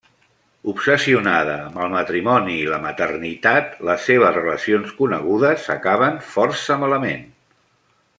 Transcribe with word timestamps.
Obsessionada 0.71 1.57
amb 1.65 1.81
el 1.83 1.91
matrimoni 1.95 2.55
i 2.61 2.65
la 2.71 2.79
maternitat, 2.85 3.75
les 3.91 4.07
seves 4.09 4.33
relacions 4.39 4.95
conegudes 5.03 5.69
acaben 5.75 6.19
força 6.31 6.79
malament. 6.87 7.23